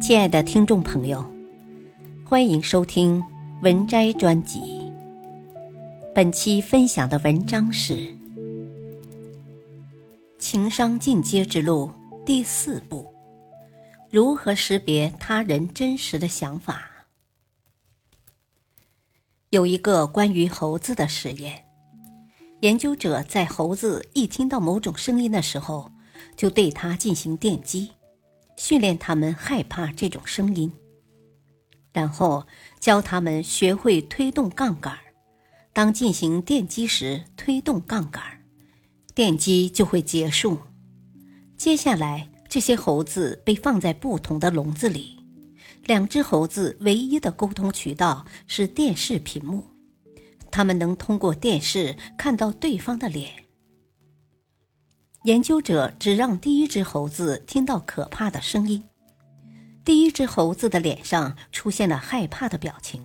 [0.00, 1.24] 亲爱的听众朋友，
[2.24, 3.22] 欢迎收听
[3.62, 4.60] 文摘专辑。
[6.14, 7.94] 本期分享的文章是
[10.38, 11.90] 《情商进阶之路》
[12.24, 13.12] 第四步：
[14.10, 16.90] 如何识别他人真实的想法。
[19.50, 21.64] 有一个关于猴子的实验，
[22.60, 25.90] 研究者在猴子一听到某种声音的时候，
[26.36, 27.92] 就对它进行电击。
[28.56, 30.72] 训练他们害怕这种声音，
[31.92, 32.46] 然后
[32.80, 34.98] 教他们学会推动杠杆。
[35.72, 38.22] 当进行电击时，推动杠杆，
[39.14, 40.58] 电击就会结束。
[41.56, 45.16] 接下来，这些猴子被放在不同的笼子里。
[45.84, 49.64] 两只猴子唯一的沟通渠道是电视屏幕，
[50.50, 53.45] 他们能通过电视看到对方的脸。
[55.26, 58.84] 研究者只让第一只猴子听到可怕的声音，
[59.84, 63.04] 第一只猴子的脸上出现了害怕的表情。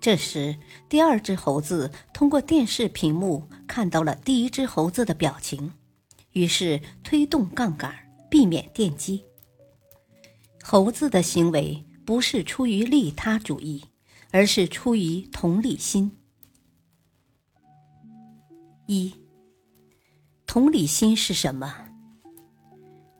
[0.00, 0.56] 这时，
[0.88, 5.74] 第二只猴子通过电视屏幕看到了第一只猴子的表情，
[6.32, 7.94] 于是推动杠杆，
[8.30, 9.22] 避免电击。
[10.62, 13.84] 猴子的行为不是出于利他主义，
[14.30, 16.16] 而是出于同理心。
[18.86, 19.12] 一。
[20.56, 21.70] 同理心是什么？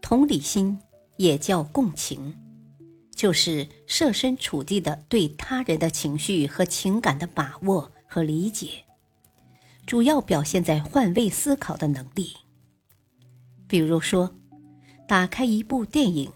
[0.00, 0.78] 同理心
[1.18, 2.34] 也叫共情，
[3.14, 8.86] 就是设身处地的对他人的情绪和情感的把握和理解，
[9.84, 12.32] 主要表现在换位思考的能力。
[13.68, 14.34] 比如说，
[15.06, 16.32] 打开一部电影，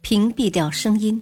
[0.00, 1.20] 屏蔽掉声音，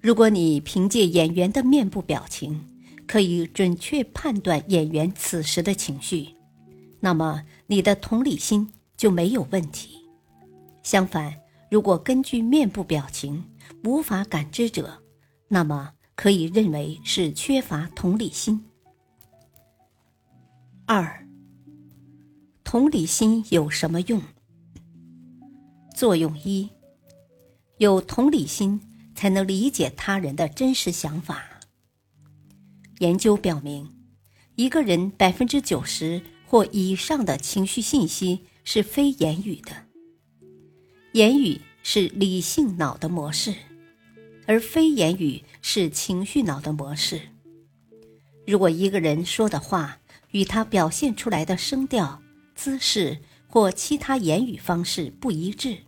[0.00, 2.66] 如果你凭借演员的面部表情，
[3.06, 6.30] 可以准确判断演员此时的情绪。
[6.98, 9.98] 那么你的同理心就没有问题。
[10.82, 11.34] 相反，
[11.70, 13.44] 如果根据面部表情
[13.82, 15.02] 无法感知者，
[15.48, 18.64] 那么可以认为是缺乏同理心。
[20.86, 21.26] 二，
[22.62, 24.22] 同理心有什么用？
[25.92, 26.70] 作用一：
[27.78, 28.80] 有同理心
[29.14, 31.42] 才能理解他人的真实想法。
[32.98, 33.92] 研究表明，
[34.54, 36.22] 一个人百分之九十。
[36.46, 39.72] 或以上的情绪信息是非言语的，
[41.12, 43.54] 言语是理性脑的模式，
[44.46, 47.20] 而非言语是情绪脑的模式。
[48.46, 49.98] 如果一个人说的话
[50.30, 52.22] 与他表现出来的声调、
[52.54, 53.18] 姿势
[53.48, 55.78] 或其他言语方式不一致，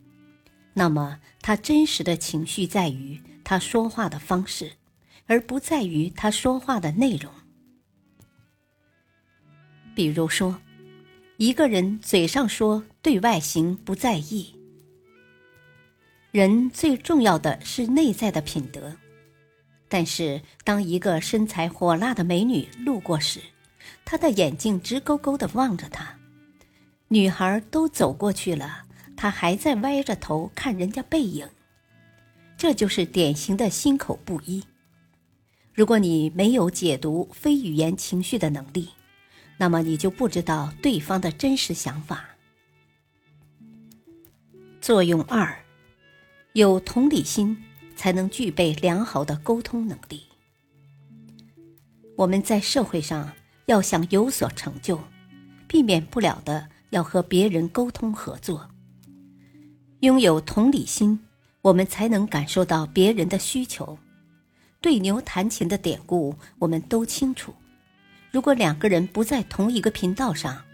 [0.75, 4.73] 那么他真实的情绪在于他说话的方式，
[5.27, 7.33] 而不在于他说话的内容。
[9.99, 10.57] 比如说，
[11.39, 14.55] 一个人嘴上说对外形不在意，
[16.31, 18.95] 人最重要的是内在的品德。
[19.89, 23.41] 但是，当一个身材火辣的美女路过时，
[24.05, 26.17] 他的眼睛直勾勾的望着她，
[27.09, 28.85] 女孩都走过去了，
[29.17, 31.49] 他还在歪着头看人家背影，
[32.57, 34.63] 这就是典型的心口不一。
[35.75, 38.91] 如果你没有解读非语言情绪的能力，
[39.59, 42.25] 那么你就不知道对方的真实想法。
[44.81, 45.65] 作用二，
[46.53, 47.63] 有同理心
[47.97, 50.23] 才能具备良好的沟通能力。
[52.17, 53.33] 我们在社会上
[53.67, 55.01] 要想有所成就，
[55.67, 58.71] 避免不了的要和别人沟通合作。
[60.01, 61.19] 拥有同理心，
[61.63, 63.99] 我们才能感受到别人的需求。
[64.81, 67.53] 对牛弹琴的典故，我们都清楚。
[68.39, 70.65] 如果两个人不在同一个频道上，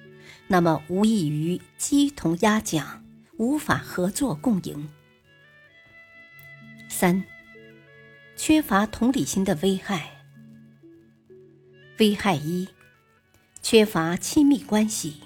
[0.48, 3.02] 那么无异于鸡同鸭讲，
[3.38, 4.86] 无法合作共赢。
[6.90, 7.24] 三、
[8.36, 10.10] 缺乏同理心的危害。
[12.00, 12.68] 危害一：
[13.62, 15.22] 缺乏亲密关系。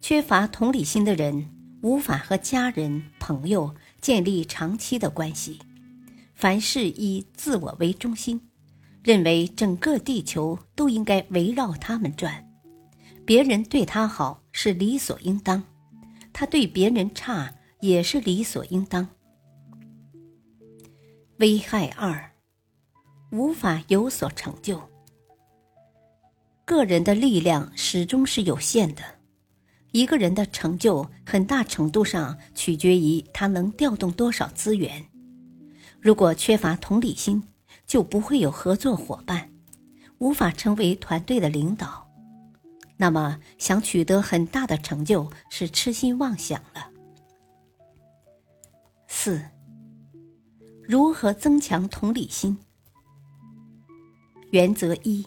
[0.00, 1.50] 缺乏同理心的人
[1.82, 5.58] 无法和家人、朋友建立长期的关系，
[6.36, 8.49] 凡事以自我为中心。
[9.02, 12.46] 认为整个地球都应该围绕他们转，
[13.24, 15.62] 别人对他好是理所应当，
[16.32, 19.08] 他对别人差也是理所应当。
[21.38, 22.32] 危害二，
[23.32, 24.82] 无法有所成就。
[26.66, 29.02] 个人的力量始终是有限的，
[29.92, 35.06] 一个人的成就很大程度上取决于他能调动多少资源。
[36.00, 37.42] 如果缺乏同理心，
[37.90, 39.50] 就不会有合作伙伴，
[40.18, 42.08] 无法成为团队的领导，
[42.96, 46.92] 那么想取得很大的成就是痴心妄想了。
[49.08, 49.44] 四，
[50.84, 52.58] 如何增强同理心？
[54.52, 55.26] 原则一：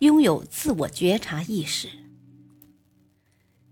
[0.00, 1.88] 拥有自我觉察意识。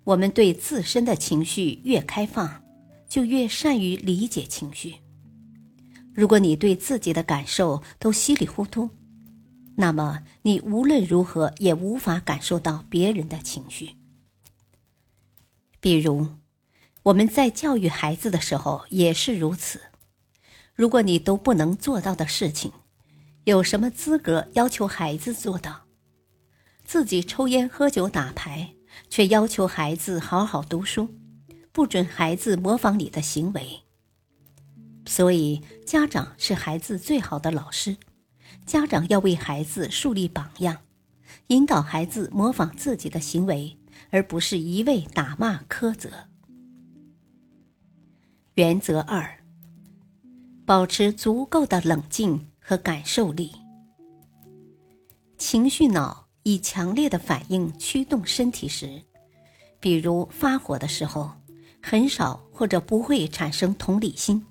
[0.05, 2.65] 我们对自身的情绪越开放，
[3.07, 4.95] 就越善于理解情绪。
[6.15, 8.91] 如果你对自己的感受都稀里糊涂，
[9.77, 13.97] 那么你无论如何也无法感受到别人的情绪。
[15.81, 16.27] 比如，
[17.05, 19.81] 我们在教育孩子的时候也是如此。
[20.75, 22.73] 如果你都不能做到的事情，
[23.45, 25.87] 有什么资格要求孩子做到？
[26.85, 28.75] 自己抽烟喝酒打牌，
[29.09, 31.09] 却要求孩子好好读书，
[31.73, 33.83] 不准孩子模仿你的行为。
[35.11, 37.97] 所以，家长是孩子最好的老师。
[38.65, 40.83] 家长要为孩子树立榜样，
[41.49, 43.77] 引导孩子模仿自己的行为，
[44.11, 46.11] 而不是一味打骂苛责。
[48.55, 49.37] 原则二。
[50.65, 53.51] 保持足够的冷静和感受力。
[55.37, 59.03] 情绪脑以强烈的反应驱动身体时，
[59.81, 61.33] 比如发火的时候，
[61.83, 64.47] 很少或者不会产生同理心，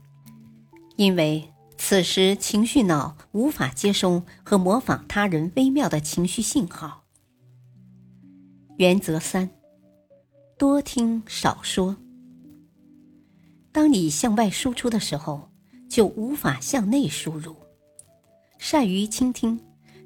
[1.00, 7.06] 因为此时情绪脑无法接收和模仿他人微妙的情绪信号。
[8.76, 9.50] 原则三：
[10.58, 11.96] 多听少说。
[13.72, 15.50] 当你向外输出的时候。
[15.90, 17.56] 就无法向内输入。
[18.60, 19.60] 善于倾听，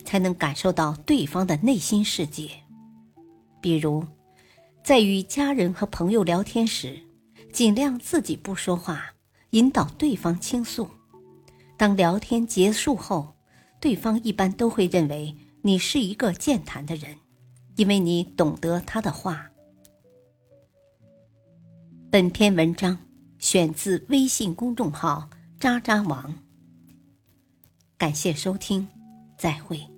[0.06, 2.50] 才能感受到对方的内心世界。
[3.60, 4.08] 比如，
[4.82, 6.98] 在与家人和朋友聊天时，
[7.52, 9.13] 尽量自己不说话，
[9.54, 10.88] 引导对方倾诉。
[11.78, 13.36] 当聊天结束后，
[13.80, 17.18] 对方一般都会认为你是一个健谈的人，
[17.76, 19.50] 因为你懂得他的话。
[22.12, 22.98] 本篇文章
[23.40, 25.30] 选自微信公众号。
[25.60, 26.36] 渣渣王，
[27.98, 28.86] 感谢收听，
[29.38, 29.93] 再会。